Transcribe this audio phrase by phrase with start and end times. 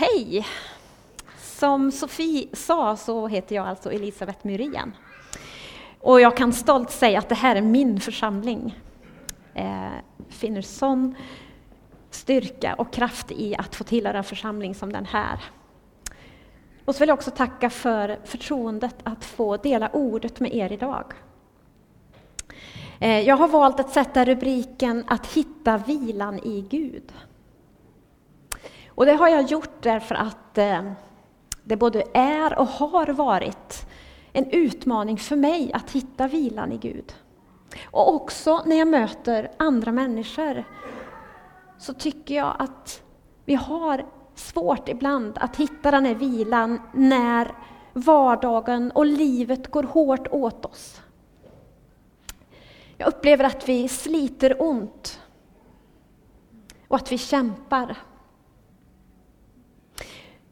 [0.00, 0.46] Hej!
[1.38, 4.92] Som Sofie sa så heter jag alltså Elisabeth Myrén.
[6.00, 8.78] Och jag kan stolt säga att det här är min församling.
[9.54, 9.88] Eh,
[10.28, 11.14] finner sån
[12.10, 15.44] styrka och kraft i att få tillhöra en församling som den här.
[16.84, 21.12] Och så vill jag också tacka för förtroendet att få dela ordet med er idag.
[23.00, 27.12] Eh, jag har valt att sätta rubriken Att hitta vilan i Gud.
[28.98, 30.82] Och det har jag gjort därför att eh,
[31.62, 33.86] det både är och har varit
[34.32, 37.14] en utmaning för mig att hitta vilan i Gud.
[37.90, 40.64] Och också när jag möter andra människor
[41.78, 43.02] så tycker jag att
[43.44, 47.54] vi har svårt ibland att hitta den här vilan när
[47.92, 51.00] vardagen och livet går hårt åt oss.
[52.96, 55.20] Jag upplever att vi sliter ont
[56.88, 57.96] och att vi kämpar.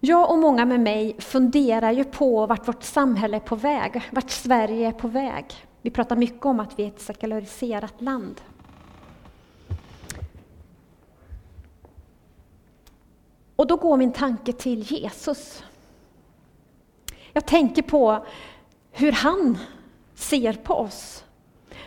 [0.07, 4.31] Jag och många med mig funderar ju på vart vårt samhälle är på väg, vart
[4.31, 5.45] Sverige är på väg.
[5.83, 8.41] Vi pratar mycket om att vi är ett sekulariserat land.
[13.57, 15.65] Och då går min tanke till Jesus.
[17.33, 18.27] Jag tänker på
[18.93, 19.59] hur han
[20.15, 21.25] ser på oss.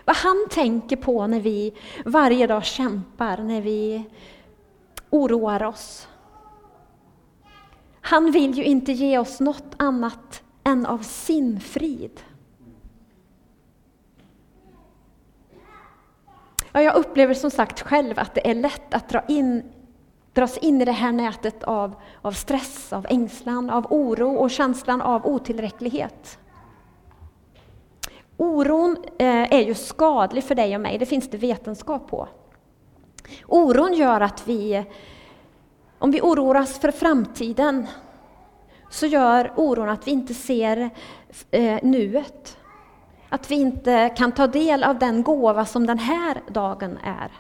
[0.05, 1.73] Vad han tänker på när vi
[2.05, 4.03] varje dag kämpar, när vi
[5.09, 6.07] oroar oss.
[8.01, 12.21] Han vill ju inte ge oss något annat än av sin frid.
[16.71, 19.63] Ja, jag upplever som sagt själv att det är lätt att dra in,
[20.33, 25.01] dras in i det här nätet av, av stress, av ängslan, av oro och känslan
[25.01, 26.39] av otillräcklighet.
[28.37, 32.27] Oron eh, är ju skadlig för dig och mig, det finns det vetenskap på.
[33.47, 34.85] Oron gör att vi
[35.99, 37.87] om vi oroar oss för framtiden
[38.89, 40.89] så gör oron att vi inte ser
[41.51, 42.57] eh, nuet.
[43.29, 47.31] Att vi inte kan ta del av den gåva som den här dagen är.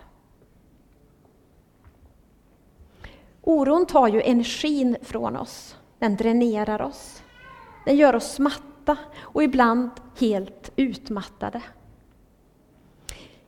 [3.41, 5.75] Oron tar ju energin från oss.
[5.99, 7.23] Den dränerar oss.
[7.85, 11.61] Den gör oss matta och ibland helt utmattade.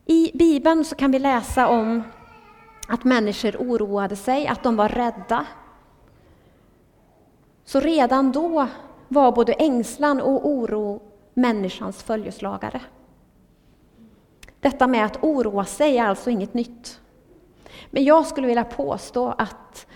[0.06, 2.03] I Bibeln så kan vi läsa om
[2.91, 5.46] att människor oroade sig, att de var rädda.
[7.63, 8.68] Så redan då
[9.07, 11.02] var både ängslan och oro
[11.34, 12.81] människans följeslagare.
[14.59, 17.00] Detta med att oroa sig är alltså inget nytt.
[17.90, 19.88] Men jag skulle vilja påstå att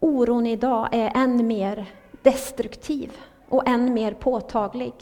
[0.00, 1.86] oron idag är än mer
[2.22, 3.12] destruktiv
[3.48, 4.94] och än mer påtaglig.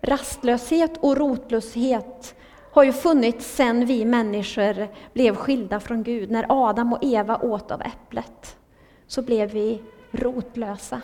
[0.00, 2.34] Rastlöshet och rotlöshet
[2.72, 6.30] har ju funnits sedan vi människor blev skilda från Gud.
[6.30, 8.56] När Adam och Eva åt av äpplet
[9.06, 11.00] så blev vi rotlösa.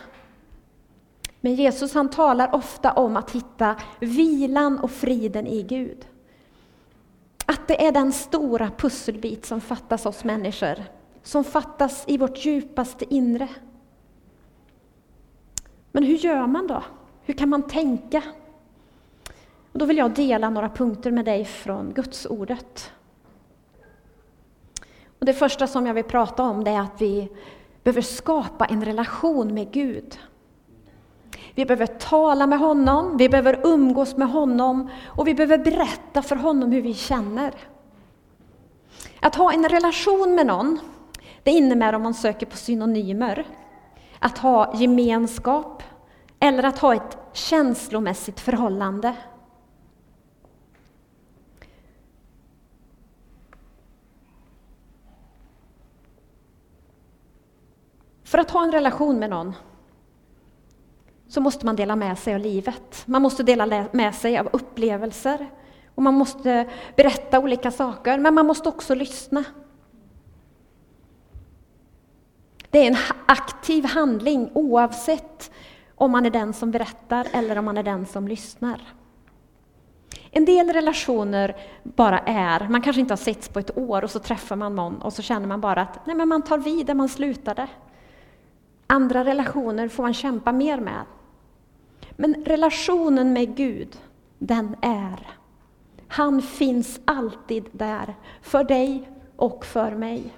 [1.41, 6.07] Men Jesus han talar ofta om att hitta vilan och friden i Gud.
[7.45, 10.83] Att det är den stora pusselbit som fattas oss människor,
[11.23, 13.47] som fattas i vårt djupaste inre.
[15.91, 16.83] Men hur gör man då?
[17.23, 18.23] Hur kan man tänka?
[19.71, 22.91] Och då vill jag dela några punkter med dig från Guds ordet.
[25.19, 27.29] Och det första som jag vill prata om det är att vi
[27.83, 30.19] behöver skapa en relation med Gud.
[31.55, 36.35] Vi behöver tala med honom, vi behöver umgås med honom och vi behöver berätta för
[36.35, 37.53] honom hur vi känner.
[39.19, 40.79] Att ha en relation med någon,
[41.43, 43.45] det innebär om man söker på synonymer,
[44.19, 45.83] att ha gemenskap
[46.39, 49.15] eller att ha ett känslomässigt förhållande.
[58.37, 59.55] För att ha en relation med någon
[61.27, 63.03] så måste man dela med sig av livet.
[63.05, 65.49] Man måste dela med sig av upplevelser
[65.95, 69.43] och man måste berätta olika saker, men man måste också lyssna.
[72.69, 75.51] Det är en aktiv handling oavsett
[75.95, 78.81] om man är den som berättar eller om man är den som lyssnar.
[80.31, 84.19] En del relationer bara är, man kanske inte har setts på ett år och så
[84.19, 86.93] träffar man någon och så känner man bara att nej, men man tar vid där
[86.93, 87.67] man slutade.
[88.87, 91.05] Andra relationer får man kämpa mer med.
[92.11, 93.97] Men relationen med Gud,
[94.39, 95.37] den är.
[96.07, 100.33] Han finns alltid där, för dig och för mig.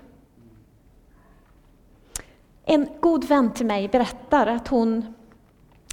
[2.66, 5.13] En god vän till mig berättar att hon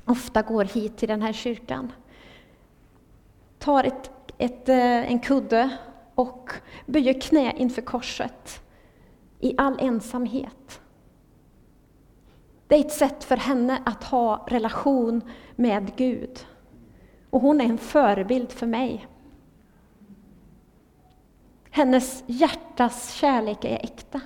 [0.04, 1.92] ofta går hit till den här kyrkan.
[3.58, 5.70] Tar ett, ett, eh, en kudde
[6.14, 6.50] och
[6.86, 8.62] böjer knä inför korset
[9.40, 10.80] i all ensamhet.
[12.68, 15.22] Det är ett sätt för henne att ha relation
[15.56, 16.46] med Gud.
[17.30, 19.06] Och hon är en förebild för mig.
[21.70, 24.20] Hennes hjärtas kärlek är äkta.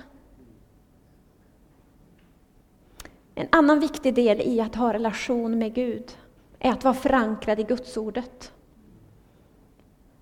[3.35, 6.17] En annan viktig del i att ha relation med Gud
[6.59, 8.53] är att vara förankrad i Gudsordet.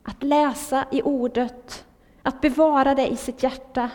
[0.03, 1.85] Att läsa i ordet,
[2.21, 3.89] att bevara det i sitt hjärta,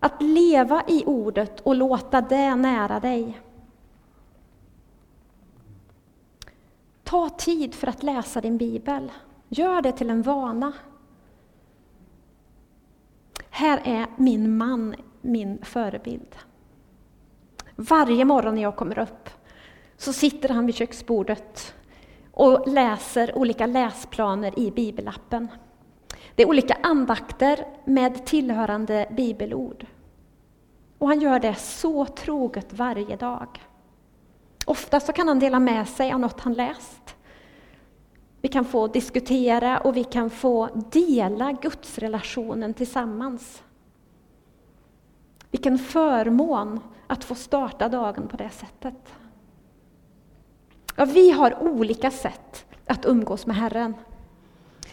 [0.00, 3.40] att leva i ordet och låta det nära dig.
[7.06, 9.12] Ta tid för att läsa din bibel.
[9.48, 10.72] Gör det till en vana.
[13.50, 14.94] Här är min man
[15.26, 16.36] min förebild.
[17.76, 19.30] Varje morgon när jag kommer upp
[19.96, 21.74] så sitter han vid köksbordet
[22.32, 25.48] och läser olika läsplaner i bibelappen.
[26.34, 29.86] Det är olika andakter med tillhörande bibelord.
[30.98, 33.65] Och han gör det så troget varje dag.
[34.68, 37.16] Ofta så kan han dela med sig av något han läst.
[38.40, 43.62] Vi kan få diskutera och vi kan få dela gudsrelationen tillsammans.
[45.50, 49.14] Vilken förmån att få starta dagen på det sättet.
[50.96, 53.94] Ja, vi har olika sätt att umgås med Herren.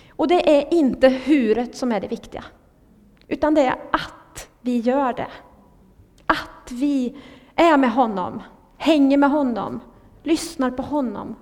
[0.09, 2.43] Och det är inte huret som är det viktiga,
[3.27, 5.31] utan det är att vi gör det.
[6.25, 7.17] Att vi
[7.55, 8.41] är med honom,
[8.83, 9.79] hänger med honom,
[10.23, 11.35] lyssnar på honom,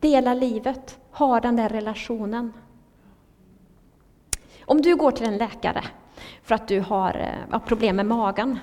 [0.00, 2.52] delar livet, har den där relationen.
[4.64, 5.84] Om du går till en läkare
[6.42, 8.58] för att du eh, har problem med magen,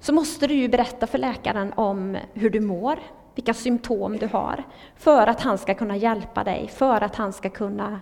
[0.00, 2.98] så måste du ju berätta för läkaren om hur du mår,
[3.34, 4.64] vilka symptom du har,
[4.96, 8.00] för att han ska kunna hjälpa dig, för att han ska kunna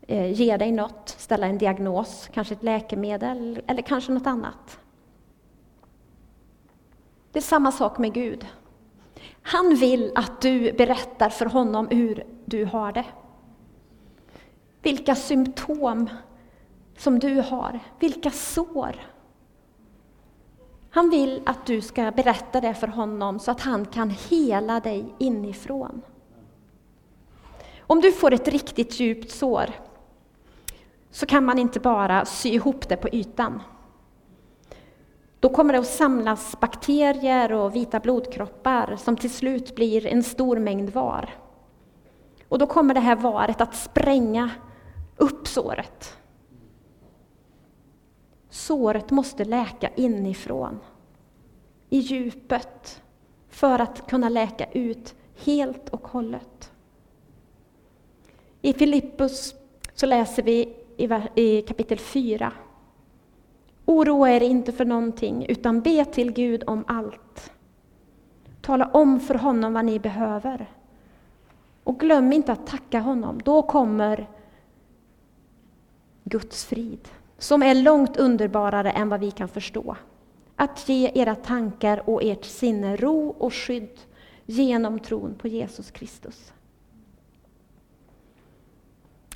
[0.00, 4.78] eh, ge dig något, ställa en diagnos, kanske ett läkemedel eller kanske något annat.
[7.32, 8.46] Det är samma sak med Gud.
[9.42, 13.04] Han vill att du berättar för honom hur du har det.
[14.82, 16.10] Vilka symptom
[16.96, 18.96] som du har, vilka sår.
[20.90, 25.14] Han vill att du ska berätta det för honom så att han kan hela dig
[25.18, 26.02] inifrån.
[27.80, 29.70] Om du får ett riktigt djupt sår
[31.10, 33.62] så kan man inte bara sy ihop det på ytan.
[35.42, 40.58] Då kommer det att samlas bakterier och vita blodkroppar som till slut blir en stor
[40.58, 41.34] mängd var.
[42.48, 44.50] Och då kommer det här varet att spränga
[45.16, 46.16] upp såret.
[48.50, 50.80] Såret måste läka inifrån,
[51.88, 53.02] i djupet,
[53.48, 56.72] för att kunna läka ut helt och hållet.
[58.60, 59.54] I Filippus
[59.94, 60.76] så läser vi
[61.34, 62.52] i kapitel 4.
[63.84, 67.52] Oroa er inte för någonting, utan be till Gud om allt.
[68.60, 70.70] Tala om för honom vad ni behöver.
[71.84, 74.28] Och glöm inte att tacka honom, då kommer
[76.24, 77.08] Guds frid
[77.38, 79.96] som är långt underbarare än vad vi kan förstå.
[80.56, 83.98] Att ge era tankar och ert sinne ro och skydd
[84.46, 86.52] genom tron på Jesus Kristus.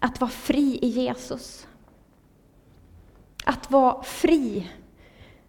[0.01, 1.67] Att vara fri i Jesus.
[3.49, 4.71] Att vara fri,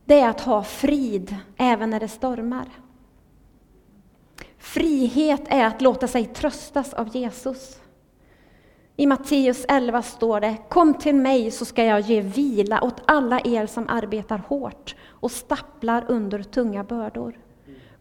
[0.05, 2.67] det är att ha frid även när det stormar.
[4.57, 7.79] Frihet är att låta sig tröstas av Jesus.
[8.95, 13.41] I Matteus 11 står det, Kom till mig så ska jag ge vila åt alla
[13.43, 17.39] er som arbetar hårt och stapplar under tunga bördor.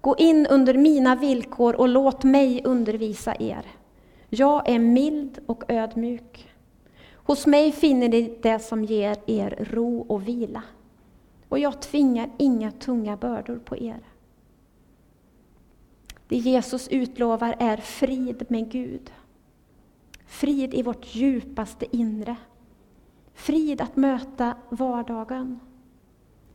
[0.01, 3.67] Gå in under mina villkor och låt mig undervisa er.
[4.29, 6.56] Jag är mild och ödmjuk.
[7.27, 10.63] Hos mig finner ni det som ger er ro och vila.
[11.49, 14.01] Och jag tvingar inga tunga bördor på er.
[16.29, 19.13] Det Jesus utlovar är frid med Gud.
[20.27, 22.37] Frid i vårt djupaste inre.
[23.35, 25.61] Frid att möta vardagen.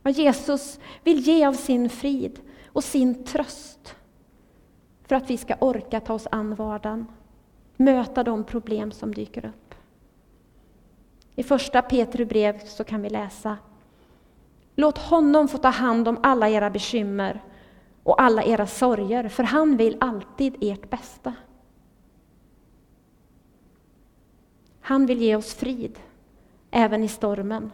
[0.02, 3.96] Vad Jesus vill ge av sin frid och sin tröst
[5.02, 7.06] för att vi ska orka ta oss an vardagen,
[7.76, 9.71] möta de problem som dyker upp.
[11.36, 13.58] I första Petru brev så kan vi läsa
[14.74, 17.42] Låt honom få ta hand om alla era bekymmer
[18.02, 21.34] och alla era sorger, för han vill alltid ert bästa.
[24.80, 25.98] Han vill ge oss frid,
[26.70, 27.72] även i stormen.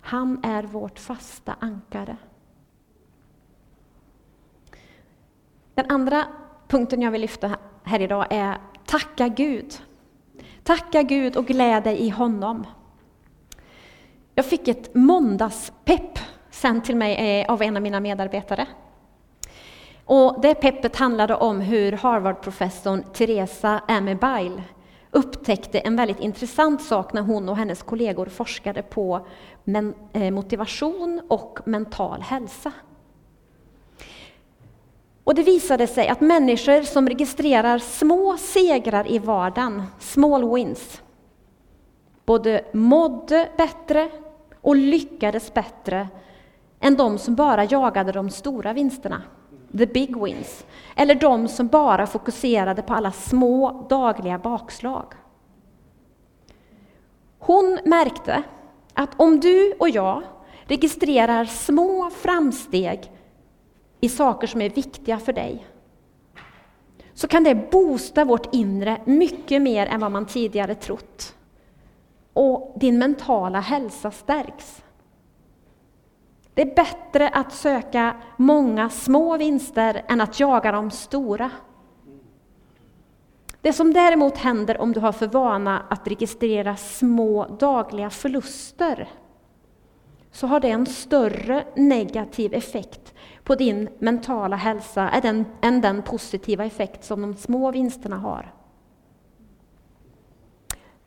[0.00, 2.16] Han är vårt fasta ankare.
[5.74, 6.26] Den andra
[6.68, 9.82] punkten jag vill lyfta här idag är tacka Gud.
[10.68, 12.66] Tacka Gud och glädje i honom.
[14.34, 16.18] Jag fick ett måndagspepp
[16.50, 18.66] sänt till mig eh, av en av mina medarbetare.
[20.04, 24.62] Och det peppet handlade om hur Harvard-professorn Teresa Amebile
[25.10, 29.26] upptäckte en väldigt intressant sak när hon och hennes kollegor forskade på
[30.12, 32.72] eh, motivation och mental hälsa.
[35.28, 41.02] Och det visade sig att människor som registrerar små segrar i vardagen, small wins,
[42.24, 44.10] både mådde bättre
[44.60, 46.08] och lyckades bättre
[46.80, 49.22] än de som bara jagade de stora vinsterna,
[49.78, 50.66] the big wins,
[50.96, 55.06] eller de som bara fokuserade på alla små dagliga bakslag.
[57.38, 58.42] Hon märkte
[58.94, 60.22] att om du och jag
[60.66, 63.10] registrerar små framsteg
[64.00, 65.66] i saker som är viktiga för dig,
[67.14, 71.34] så kan det boosta vårt inre mycket mer än vad man tidigare trott.
[72.32, 74.82] Och din mentala hälsa stärks.
[76.54, 81.50] Det är bättre att söka många små vinster än att jaga de stora.
[83.60, 89.08] Det som däremot händer om du har för vana att registrera små dagliga förluster,
[90.32, 93.14] så har det en större negativ effekt
[93.48, 98.52] på din mentala hälsa än den, än den positiva effekt som de små vinsterna har.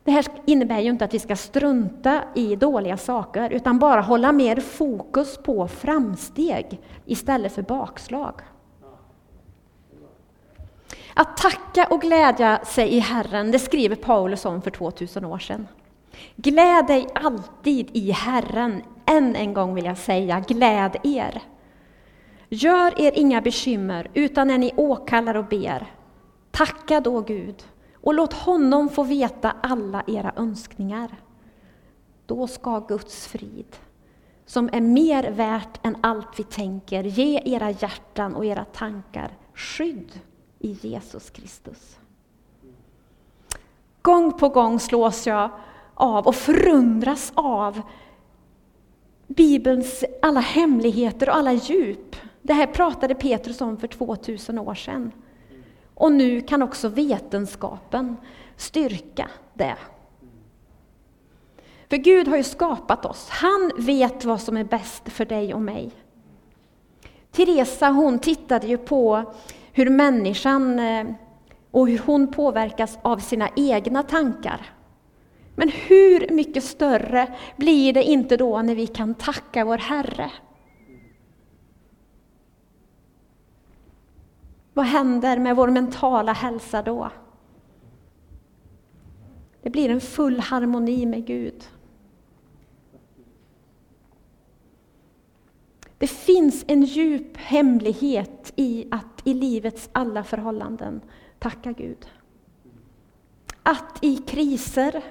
[0.04, 4.32] Det här innebär ju inte att vi ska strunta i dåliga saker, utan bara hålla
[4.32, 8.34] mer fokus på framsteg istället för bakslag.
[11.14, 15.68] Att tacka och glädja sig i Herren, det skriver Paulus om för 2000 år sedan.
[16.36, 18.82] Gläd dig alltid i Herren.
[19.06, 21.42] Än en gång vill jag säga, gläd er.
[22.54, 25.86] Gör er inga bekymmer, utan när ni åkallar och ber,
[26.50, 31.16] tacka då Gud och låt honom få veta alla era önskningar.
[32.26, 33.76] Då ska Guds frid,
[34.46, 40.20] som är mer värt än allt vi tänker, ge era hjärtan och era tankar skydd
[40.58, 41.98] i Jesus Kristus.
[44.02, 45.50] Gång på gång slås jag
[45.94, 47.80] av och förundras av
[49.26, 52.16] Bibelns alla hemligheter och alla djup.
[52.42, 55.12] Det här pratade Petrus om för 2000 år sedan.
[55.94, 58.16] Och nu kan också vetenskapen
[58.56, 59.76] styrka det.
[61.88, 63.28] För Gud har ju skapat oss.
[63.28, 65.90] Han vet vad som är bäst för dig och mig.
[67.30, 69.32] Teresa hon tittade ju på
[69.72, 71.06] hur människan eh,
[71.70, 74.72] och hur hon påverkas av sina egna tankar.
[75.56, 80.30] Men hur mycket större blir det inte då när vi kan tacka vår Herre?
[84.74, 87.10] Vad händer med vår mentala hälsa då?
[89.62, 91.68] Det blir en full harmoni med Gud.
[95.98, 101.00] Det finns en djup hemlighet i att i livets alla förhållanden
[101.38, 102.06] tacka Gud.
[103.62, 105.02] Att i kriser,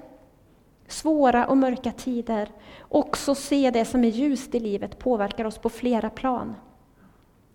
[0.87, 2.49] svåra och mörka tider
[2.79, 6.55] också se det som är ljust i livet påverkar oss på flera plan.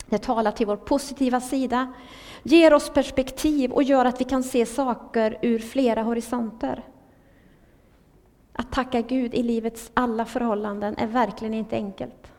[0.08, 1.92] Det talar till vår positiva sida,
[2.42, 6.84] ger oss perspektiv och gör att vi kan se saker ur flera horisonter.
[8.52, 12.32] Att tacka Gud i livets alla förhållanden är verkligen inte enkelt.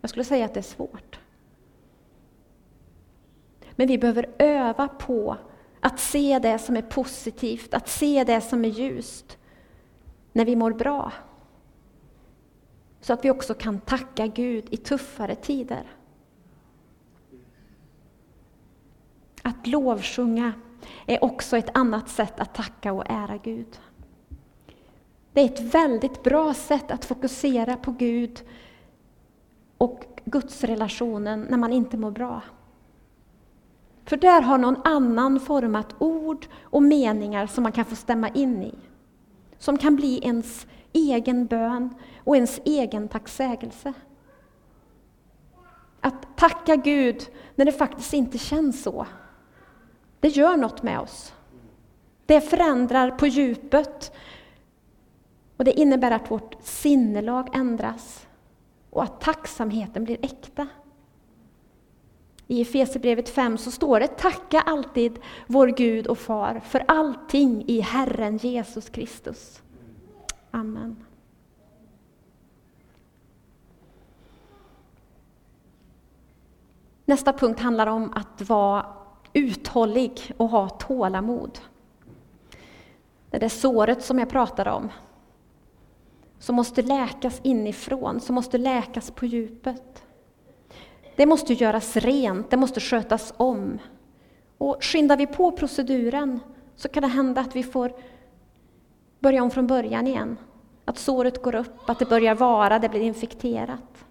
[0.00, 1.18] Jag skulle säga att det är svårt.
[3.70, 5.36] Men vi behöver öva på
[5.80, 9.38] att se det som är positivt, att se det som är ljust,
[10.32, 11.12] när vi mår bra.
[13.00, 15.86] Så att vi också kan tacka Gud i tuffare tider.
[19.66, 20.52] Att lovsjunga
[21.06, 23.80] är också ett annat sätt att tacka och ära Gud.
[25.32, 28.42] Det är ett väldigt bra sätt att fokusera på Gud
[29.78, 32.42] och Gudsrelationen när man inte mår bra.
[34.04, 38.62] För där har någon annan format ord och meningar som man kan få stämma in
[38.62, 38.74] i.
[39.58, 41.94] Som kan bli ens egen bön
[42.24, 43.92] och ens egen tacksägelse.
[46.00, 49.06] Att tacka Gud när det faktiskt inte känns så.
[50.20, 51.34] Det gör något med oss.
[52.26, 54.12] Det förändrar på djupet.
[55.56, 58.26] Och det innebär att vårt sinnelag ändras
[58.90, 60.68] och att tacksamheten blir äkta.
[62.46, 67.80] I Efesierbrevet 5 så står det Tacka alltid vår Gud och Far för allting i
[67.80, 69.62] Herren Jesus Kristus.
[70.50, 71.04] Amen.
[77.04, 78.86] Nästa punkt handlar om att vara
[79.36, 81.58] uthållig och ha tålamod.
[83.30, 84.90] Det där såret som jag pratade om.
[86.38, 90.02] som måste läkas inifrån, som måste läkas på djupet.
[91.16, 93.78] Det måste göras rent, det måste skötas om.
[94.58, 96.40] Och skyndar vi på proceduren
[96.76, 97.92] så kan det hända att vi får
[99.20, 100.36] börja om från början igen.
[100.84, 104.04] Att såret går upp, att det börjar vara, det blir infekterat.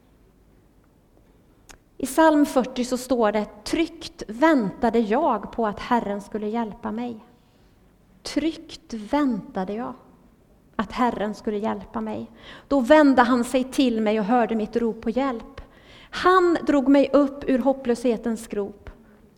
[1.98, 7.26] I psalm 40 så står det Tryggt väntade jag på att Herren skulle hjälpa mig.
[8.24, 9.94] Tryggt väntade jag
[10.76, 12.32] att Herren skulle hjälpa mig.
[12.68, 15.62] Då vände han sig till mig och hörde mitt rop på hjälp.
[16.10, 18.90] Han drog mig upp ur hopplöshetens grop,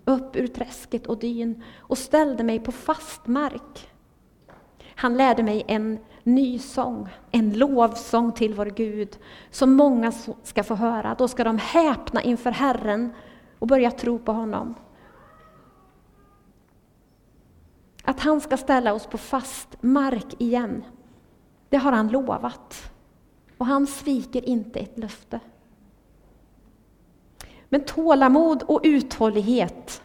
[0.06, 3.90] upp ur träsket och dyn och ställde mig på fast mark.
[4.96, 9.18] Han lärde mig en ny sång, en lovsång till vår Gud,
[9.52, 10.12] som många
[10.44, 11.16] ska få höra.
[11.16, 13.14] Då ska de häpna inför Herren
[13.60, 14.76] och börja tro på honom.
[18.04, 20.84] Att han ska ställa oss på fast mark igen,
[21.70, 22.92] det har han lovat.
[23.58, 25.40] Och han sviker inte ett löfte.
[27.70, 30.02] Men tålamod och uthållighet,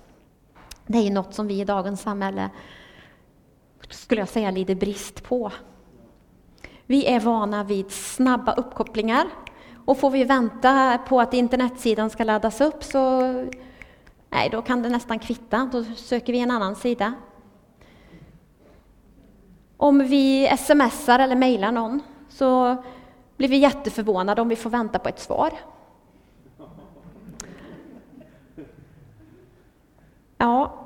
[0.86, 2.50] det är något som vi i dagens samhälle,
[3.90, 5.52] skulle jag säga, lider brist på.
[6.92, 9.26] Vi är vana vid snabba uppkopplingar
[9.84, 13.20] och får vi vänta på att internetsidan ska laddas upp så
[14.30, 17.14] nej, då kan det nästan kvitta, då söker vi en annan sida.
[19.76, 22.76] Om vi smsar eller mejlar någon så
[23.36, 25.52] blir vi jätteförvånade om vi får vänta på ett svar.
[30.38, 30.81] Ja.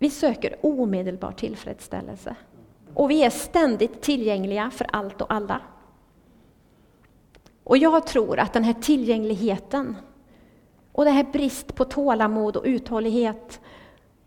[0.00, 2.36] Vi söker omedelbar tillfredsställelse.
[2.94, 5.60] Och vi är ständigt tillgängliga för allt och alla.
[7.64, 9.96] Och jag tror att den här tillgängligheten
[10.92, 13.60] och det här brist på tålamod och uthållighet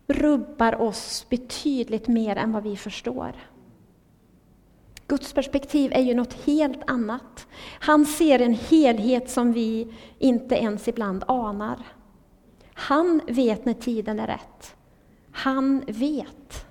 [0.06, 3.32] rubbar oss betydligt mer än vad vi förstår.
[5.06, 7.46] Guds perspektiv är ju något helt annat.
[7.80, 11.78] Han ser en helhet som vi inte ens ibland anar.
[12.74, 14.76] Han vet när tiden är rätt.
[15.36, 16.66] Han vet.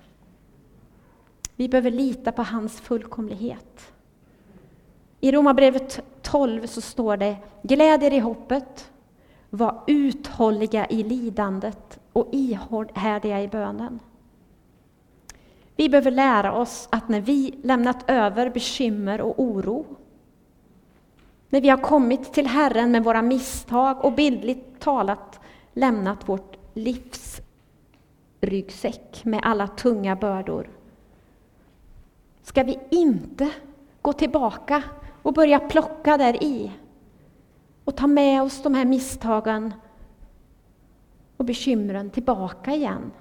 [1.56, 3.92] Vi behöver lita på hans fullkomlighet.
[5.20, 8.90] I Romarbrevet 12 så står det Gläd er i hoppet,
[9.50, 14.00] var uthålliga i lidandet och ihärdiga i bönen.
[15.76, 19.86] Vi behöver lära oss att när vi lämnat över bekymmer och oro,
[21.48, 25.40] när vi har kommit till Herren med våra misstag och bildligt talat
[25.72, 27.40] lämnat vårt livs
[28.46, 30.70] ryggsäck med alla tunga bördor,
[32.42, 33.50] ska vi inte
[34.02, 34.82] gå tillbaka
[35.22, 36.72] och börja plocka där i
[37.84, 39.74] och ta med oss de här misstagen
[41.36, 43.12] och bekymren tillbaka igen.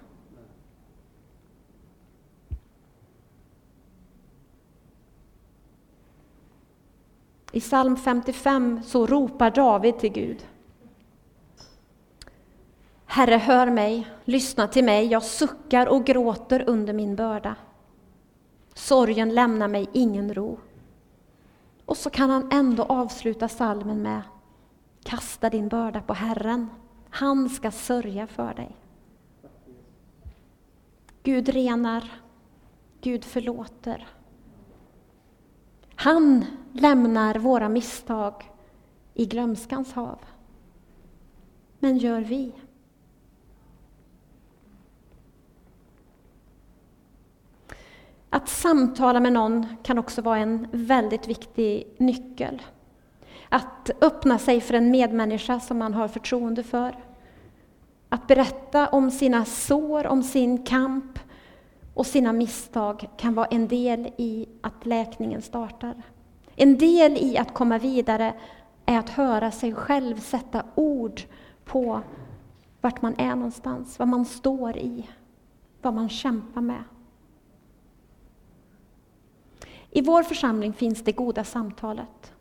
[7.52, 10.46] I psalm 55 så ropar David till Gud.
[13.14, 17.56] Herre, hör mig, lyssna till mig, jag suckar och gråter under min börda.
[18.74, 20.60] Sorgen lämnar mig ingen ro.
[21.86, 24.22] Och så kan han ändå avsluta salmen med
[25.04, 26.70] Kasta din börda på Herren,
[27.10, 28.78] han ska sörja för dig.
[31.24, 32.12] Gud renar,
[33.02, 34.08] Gud förlåter.
[35.96, 38.52] Han lämnar våra misstag
[39.14, 40.20] i glömskans hav.
[41.80, 42.52] Men gör vi?
[48.34, 52.62] Att samtala med någon kan också vara en väldigt viktig nyckel.
[53.50, 56.96] Att öppna sig för en medmänniska som man har förtroende för.
[58.10, 61.20] Att berätta om sina sår, om sin kamp
[61.94, 66.04] och sina misstag kan vara en del i att läkningen startar.
[66.56, 68.34] En del i att komma vidare
[68.86, 71.22] är att höra sig själv sätta ord
[71.66, 72.02] på
[72.82, 75.10] vart man är någonstans, vad man står i,
[75.82, 76.84] vad man kämpar med.
[79.96, 82.34] I vår församling finns det goda samtalet.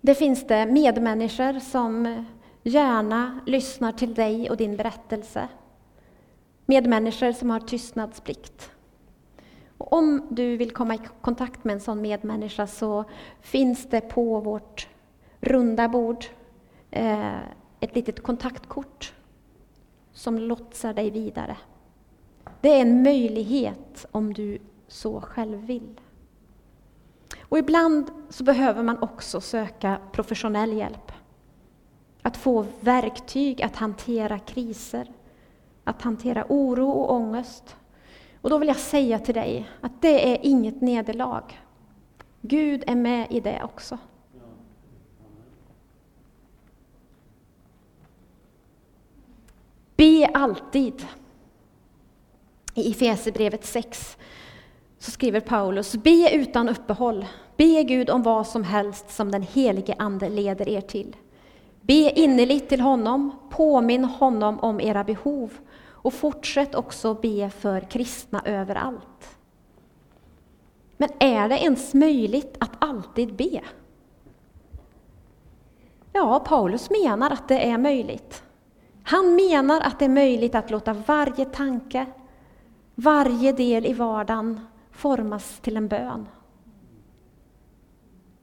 [0.00, 2.24] Det finns det medmänniskor som
[2.62, 5.48] gärna lyssnar till dig och din berättelse.
[6.66, 8.70] Medmänniskor som har tystnadsplikt.
[9.78, 13.04] Och om du vill komma i kontakt med en sån medmänniska så
[13.40, 14.88] finns det på vårt
[15.40, 16.24] runda bord
[16.90, 17.38] eh,
[17.80, 19.14] ett litet kontaktkort
[20.12, 21.56] som lotsar dig vidare.
[22.60, 24.58] Det är en möjlighet om du
[24.88, 26.00] så själv vill.
[27.40, 31.12] Och ibland så behöver man också söka professionell hjälp.
[32.22, 35.12] Att få verktyg att hantera kriser,
[35.84, 37.76] att hantera oro och ångest.
[38.40, 41.42] Och då vill jag säga till dig att det är inget nederlag.
[42.40, 43.98] Gud är med i det också.
[49.96, 51.06] Be alltid.
[52.74, 54.18] I Efesierbrevet 6
[54.98, 57.26] så skriver Paulus, be utan uppehåll.
[57.56, 61.16] Be Gud om vad som helst som den helige Ande leder er till.
[61.80, 65.52] Be innerligt till honom, påminn honom om era behov
[65.86, 69.38] och fortsätt också be för kristna överallt.
[70.96, 73.60] Men är det ens möjligt att alltid be?
[76.12, 78.42] Ja, Paulus menar att det är möjligt.
[79.02, 82.06] Han menar att det är möjligt att låta varje tanke,
[82.94, 84.60] varje del i vardagen
[84.98, 86.28] formas till en bön.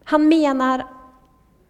[0.03, 0.87] Han menar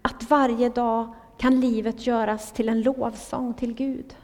[0.01, 4.15] att varje dag kan livet göras till en lovsång till Gud.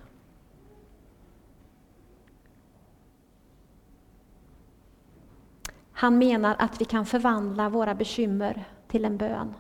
[5.92, 9.54] Han menar att vi kan förvandla våra bekymmer till en bön.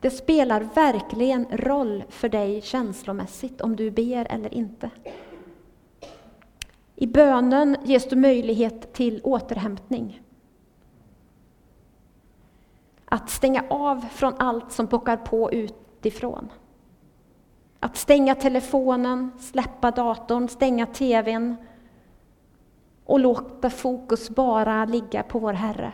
[0.00, 4.90] Det spelar verkligen roll för dig känslomässigt om du ber eller inte.
[7.00, 10.22] I bönen ges du möjlighet till återhämtning.
[13.04, 16.48] Att stänga av från allt som pockar på utifrån.
[17.80, 21.56] Att stänga telefonen, släppa datorn, stänga TVn
[23.04, 25.92] och låta fokus bara ligga på vår Herre.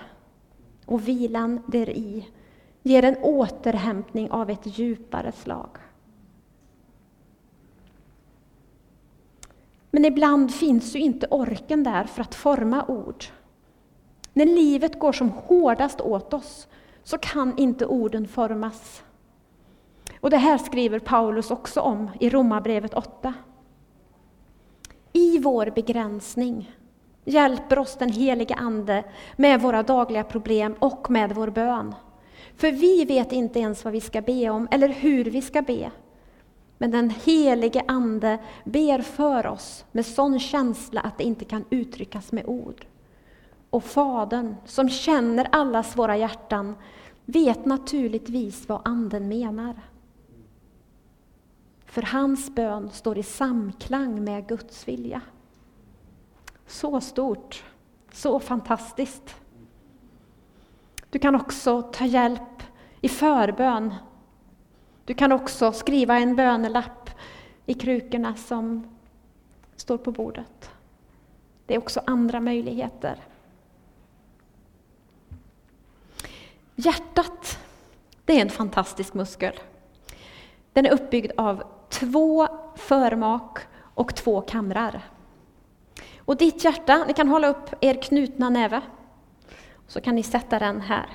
[0.87, 2.29] Och vilan där i
[2.83, 5.69] ger en återhämtning av ett djupare slag.
[9.95, 13.25] Men ibland finns ju inte orken där för att forma ord.
[14.33, 16.69] När livet går som hårdast åt oss
[17.03, 19.03] så kan inte orden formas.
[20.21, 23.35] Och det här skriver Paulus också om i Romarbrevet 8.
[25.13, 26.75] I vår begränsning
[27.25, 29.05] hjälper oss den helige Ande
[29.37, 31.95] med våra dagliga problem och med vår bön.
[32.57, 35.91] För vi vet inte ens vad vi ska be om eller hur vi ska be.
[36.79, 42.33] Men den helige Ande ber för oss med sån känsla att det inte kan uttryckas
[42.33, 42.87] med ord.
[43.71, 46.75] Och Fadern, som känner allas våra hjärtan,
[47.25, 49.75] vet naturligtvis vad Anden menar.
[51.87, 55.21] För hans bön står i samklang med Guds vilja.
[56.67, 57.65] Så stort,
[58.13, 59.35] så fantastiskt.
[61.11, 62.63] Du kan också ta hjälp
[63.01, 63.95] i förbön.
[65.05, 67.11] Du kan också skriva en bönelapp
[67.67, 68.97] i krukorna som
[69.77, 70.71] står på bordet.
[71.67, 73.19] Det är också andra möjligheter.
[76.75, 77.59] Hjärtat,
[78.25, 79.61] det är en fantastisk muskel.
[80.73, 83.59] Den är uppbyggd av två förmak
[83.95, 85.03] och två kamrar.
[86.19, 88.81] Och ditt hjärta, ni kan hålla upp er knutna näve.
[89.87, 91.07] Så kan ni sätta den här.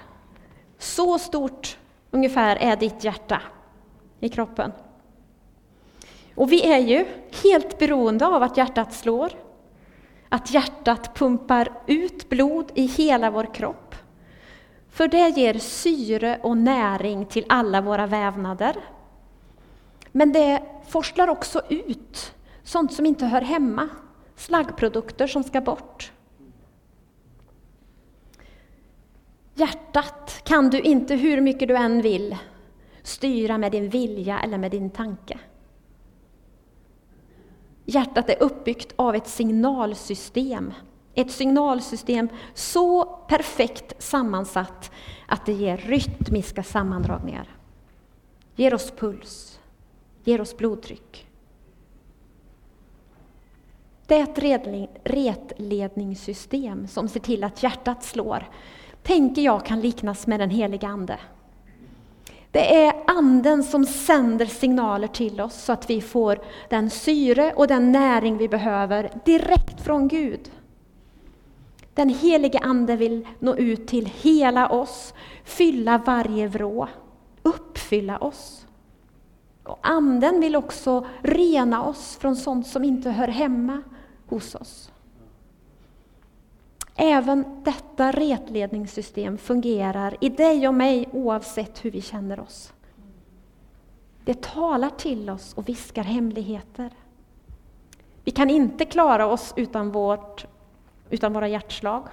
[0.77, 1.77] Så stort
[2.11, 3.41] ungefär är ditt hjärta
[4.19, 4.71] i kroppen.
[6.35, 7.05] Och vi är ju
[7.43, 9.31] helt beroende av att hjärtat slår.
[10.29, 13.95] Att hjärtat pumpar ut blod i hela vår kropp.
[14.89, 18.75] För det ger syre och näring till alla våra vävnader.
[20.11, 23.89] Men det forslar också ut sånt som inte hör hemma,
[24.35, 26.11] slaggprodukter som ska bort.
[29.53, 32.37] Hjärtat kan du inte, hur mycket du än vill,
[33.09, 35.39] styra med din vilja eller med din tanke.
[37.85, 40.73] Hjärtat är uppbyggt av ett signalsystem.
[41.13, 44.91] Ett signalsystem så perfekt sammansatt
[45.27, 47.49] att det ger rytmiska sammandragningar.
[48.55, 49.59] Ger oss puls,
[50.23, 51.27] ger oss blodtryck.
[54.07, 54.39] Det är ett
[55.03, 58.47] retledningssystem som ser till att hjärtat slår
[59.03, 61.19] tänker jag kan liknas med den heliga Ande.
[62.51, 67.67] Det är Anden som sänder signaler till oss så att vi får den syre och
[67.67, 70.51] den näring vi behöver direkt från Gud.
[71.93, 76.87] Den helige Ande vill nå ut till hela oss, fylla varje vrå,
[77.43, 78.65] uppfylla oss.
[79.63, 83.81] Och Anden vill också rena oss från sånt som inte hör hemma
[84.27, 84.91] hos oss.
[87.01, 92.73] Även detta retledningssystem fungerar i dig och mig oavsett hur vi känner oss.
[94.25, 96.89] Det talar till oss och viskar hemligheter.
[98.23, 100.45] Vi kan inte klara oss utan, vårt,
[101.09, 102.07] utan våra hjärtslag.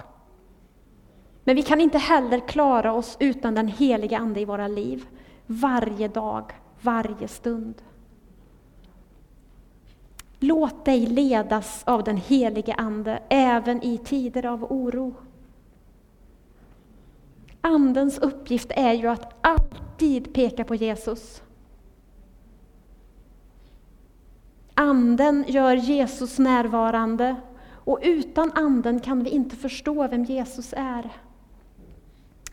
[1.43, 5.05] Men vi kan inte heller klara oss utan den heliga Ande i våra liv,
[5.45, 7.81] varje dag, varje stund.
[10.39, 15.15] Låt dig ledas av den helige Ande även i tider av oro.
[17.61, 21.41] Andens uppgift är ju att alltid peka på Jesus.
[24.73, 27.35] Anden gör Jesus närvarande
[27.69, 31.09] och utan Anden kan vi inte förstå vem Jesus är.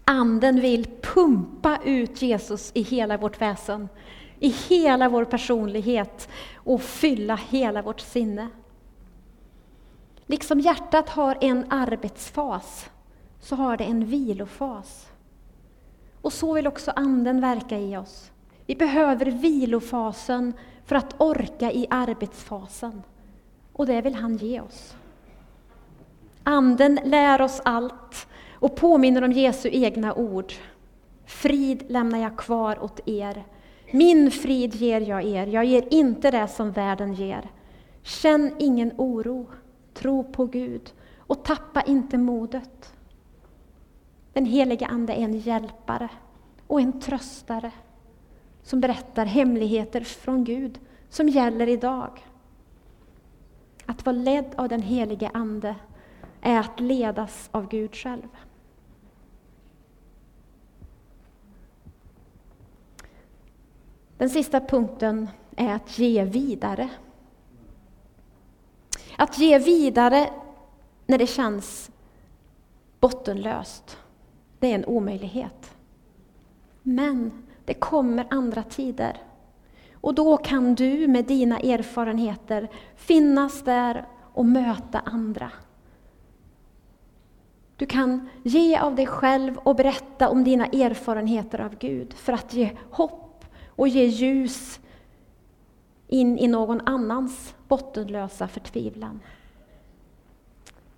[0.04, 3.88] Anden vill pumpa ut Jesus i hela vårt väsen,
[4.38, 6.28] i hela vår personlighet
[6.64, 8.48] och fylla hela vårt sinne.
[10.26, 12.90] Liksom hjärtat har en arbetsfas,
[13.40, 15.06] så har det en vilofas.
[16.20, 18.30] Och så vill också Anden verka i oss.
[18.66, 20.52] Vi behöver vilofasen
[20.84, 23.02] för att orka i arbetsfasen.
[23.72, 24.96] Och det vill han ge oss.
[26.44, 30.52] Anden lär oss allt och påminner om Jesu egna ord.
[31.26, 33.44] Frid lämnar jag kvar åt er.
[33.94, 37.50] Min frid ger jag er, jag ger inte det som världen ger.
[38.02, 39.46] Känn ingen oro,
[39.92, 42.94] tro på Gud och tappa inte modet.
[44.32, 46.08] Den helige Ande är en hjälpare
[46.66, 47.70] och en tröstare
[48.62, 52.24] som berättar hemligheter från Gud som gäller idag.
[53.86, 55.74] Att vara ledd av den helige Ande
[56.40, 58.28] är att ledas av Gud själv.
[64.18, 66.90] Den sista punkten är att ge vidare.
[69.16, 70.30] Att ge vidare
[71.06, 71.90] när det känns
[73.00, 73.98] bottenlöst,
[74.58, 75.74] det är en omöjlighet.
[76.82, 79.22] Men det kommer andra tider.
[79.92, 85.50] Och då kan du med dina erfarenheter finnas där och möta andra.
[87.76, 92.54] Du kan ge av dig själv och berätta om dina erfarenheter av Gud för att
[92.54, 93.23] ge hopp
[93.76, 94.80] och ge ljus
[96.08, 99.20] in i någon annans bottenlösa förtvivlan.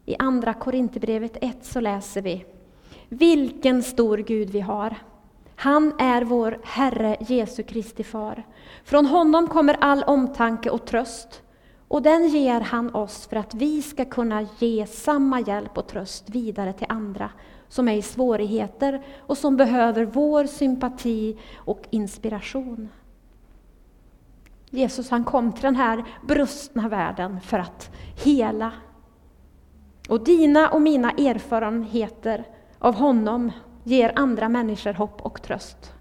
[0.05, 2.45] I Andra Korinthierbrevet 1 så läser vi
[3.09, 4.97] Vilken stor Gud vi har!
[5.57, 8.47] Han är vår Herre Jesu Kristi far.
[8.85, 11.43] Från honom kommer all omtanke och tröst,
[11.89, 16.31] och den ger han oss för att vi ska kunna ge samma hjälp och tröst
[16.31, 17.31] vidare till andra
[17.69, 22.89] som är i svårigheter och som behöver vår sympati och inspiration.
[24.71, 27.91] Jesus han kom till den här brustna världen för att
[28.25, 28.73] hela.
[30.09, 32.45] Och dina och mina erfarenheter
[32.79, 33.53] av honom
[33.85, 35.93] ger andra människor hopp och tröst.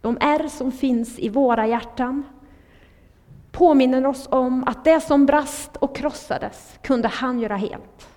[0.00, 2.24] De ärr som finns i våra hjärtan
[3.52, 8.08] påminner oss om att det som brast och krossades kunde han göra helt.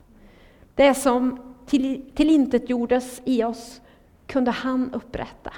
[0.76, 3.82] Det som till, tillintetgjordes i oss
[4.28, 5.54] kunde han upprätta.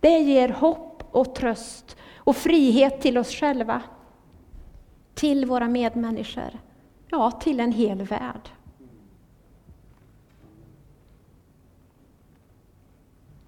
[0.00, 3.82] Det ger hopp och tröst och frihet till oss själva,
[5.14, 6.58] till våra medmänniskor,
[7.10, 8.50] ja, till en hel värld.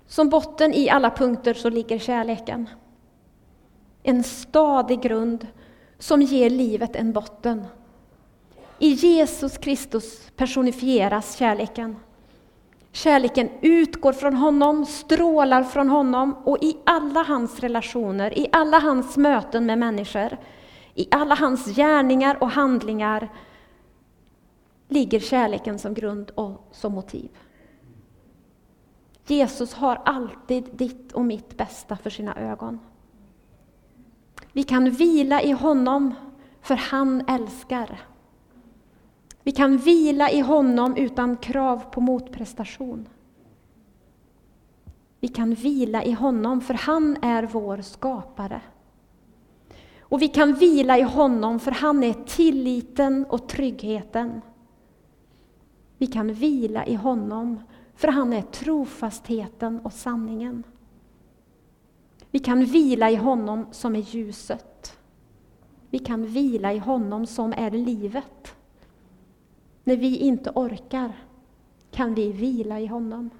[0.06, 2.68] Som botten i alla punkter så ligger kärleken.
[4.02, 5.46] En stadig grund
[5.98, 7.64] som ger livet en botten.
[8.78, 11.96] I Jesus Kristus personifieras kärleken.
[12.92, 19.16] Kärleken utgår från honom, strålar från honom och i alla hans relationer, i alla hans
[19.16, 20.36] möten med människor,
[20.94, 23.28] i alla hans gärningar och handlingar
[24.88, 27.28] ligger kärleken som grund och som motiv.
[29.26, 32.80] Jesus har alltid ditt och mitt bästa för sina ögon.
[34.52, 36.14] Vi kan vila i honom,
[36.62, 38.07] för han älskar.
[39.48, 43.08] Vi kan vila i honom utan krav på motprestation.
[45.20, 48.60] Vi kan vila i honom, för han är vår skapare.
[50.00, 54.40] Och vi kan vila i honom, för han är tilliten och tryggheten.
[55.98, 57.60] Vi kan vila i honom,
[57.94, 60.62] för han är trofastheten och sanningen.
[62.30, 64.98] Vi kan vila i honom som är ljuset.
[65.90, 68.54] Vi kan vila i honom som är livet.
[69.88, 71.12] När vi inte orkar
[71.90, 73.30] kan vi vila i honom.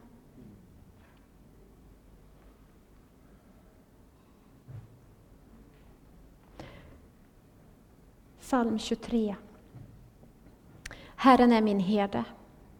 [8.41, 9.37] Psalm 23.
[11.17, 12.25] Herren är min herde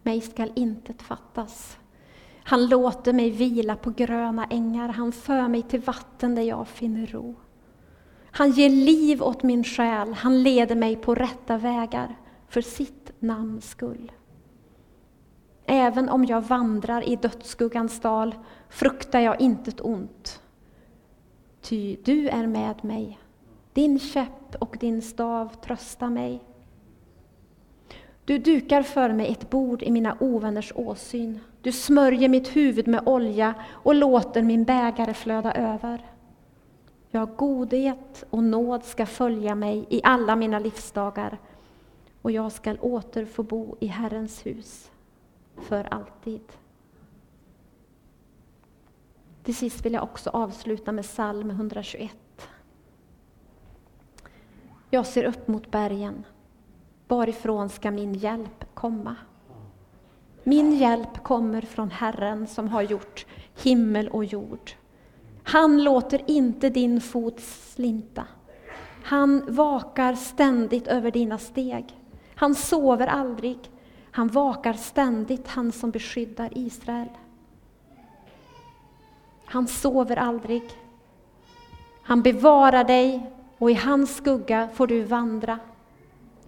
[0.03, 1.77] mig skall intet fattas.
[2.43, 7.07] Han låter mig vila på gröna ängar, han för mig till vatten där jag finner
[7.07, 7.35] ro.
[8.31, 12.15] Han ger liv åt min själ, han leder mig på rätta vägar
[12.49, 14.11] för sitt namns skull.
[15.65, 18.35] Även om jag vandrar i dödsskuggans dal
[18.69, 20.41] fruktar jag intet ont.
[21.61, 23.19] Ty du är med mig,
[23.73, 26.43] din käpp och din stav tröstar mig.
[28.25, 31.39] Du dukar för mig ett bord i mina ovänners åsyn.
[31.61, 36.05] Du smörjer mitt huvud med olja och låter min bägare flöda över.
[37.11, 41.37] Ja, godhet och nåd ska följa mig i alla mina livsdagar
[42.21, 44.91] och jag skall åter få bo i Herrens hus
[45.55, 46.41] för alltid.
[49.43, 52.17] Till sist vill jag också avsluta med psalm 121.
[54.89, 56.25] Jag ser upp mot bergen.
[57.07, 59.15] Varifrån ska min hjälp komma?
[60.43, 63.25] Min hjälp kommer från Herren som har gjort
[63.63, 64.71] himmel och jord.
[65.43, 68.27] Han låter inte din fot slinta.
[69.03, 71.98] Han vakar ständigt över dina steg.
[72.39, 73.59] Han sover aldrig.
[74.11, 77.09] Han vakar ständigt, han som beskyddar Israel.
[79.45, 80.63] Han sover aldrig.
[82.03, 85.59] Han bevarar dig och i hans skugga får du vandra.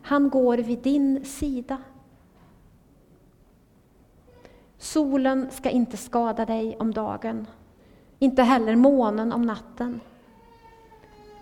[0.01, 1.77] Han går vid din sida.
[4.77, 7.47] Solen ska inte skada dig om dagen,
[8.19, 9.99] inte heller månen om natten.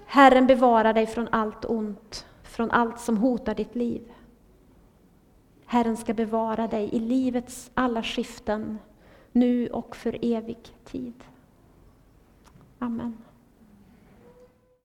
[0.05, 4.11] Herren bevarar dig från allt ont, från allt som hotar ditt liv.
[5.71, 8.79] Herren ska bevara dig i livets alla skiften,
[9.31, 11.23] nu och för evig tid.
[12.79, 13.17] Amen.